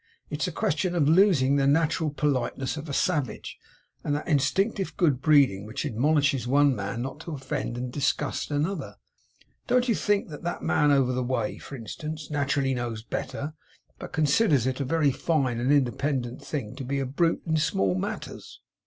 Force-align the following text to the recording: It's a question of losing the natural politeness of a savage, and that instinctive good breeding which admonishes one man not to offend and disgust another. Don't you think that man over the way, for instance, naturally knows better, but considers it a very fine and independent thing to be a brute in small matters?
It's 0.31 0.47
a 0.47 0.51
question 0.51 0.95
of 0.95 1.07
losing 1.07 1.57
the 1.57 1.67
natural 1.67 2.09
politeness 2.09 2.75
of 2.75 2.89
a 2.89 2.91
savage, 2.91 3.59
and 4.03 4.15
that 4.15 4.27
instinctive 4.27 4.97
good 4.97 5.21
breeding 5.21 5.63
which 5.63 5.85
admonishes 5.85 6.47
one 6.47 6.75
man 6.75 7.03
not 7.03 7.19
to 7.19 7.33
offend 7.33 7.77
and 7.77 7.93
disgust 7.93 8.49
another. 8.49 8.95
Don't 9.67 9.87
you 9.87 9.93
think 9.93 10.29
that 10.29 10.63
man 10.63 10.89
over 10.89 11.13
the 11.13 11.21
way, 11.21 11.59
for 11.59 11.75
instance, 11.75 12.31
naturally 12.31 12.73
knows 12.73 13.03
better, 13.03 13.53
but 13.99 14.11
considers 14.11 14.65
it 14.65 14.79
a 14.79 14.85
very 14.85 15.11
fine 15.11 15.59
and 15.59 15.71
independent 15.71 16.43
thing 16.43 16.75
to 16.77 16.83
be 16.83 16.97
a 16.97 17.05
brute 17.05 17.43
in 17.45 17.57
small 17.57 17.93
matters? 17.93 18.59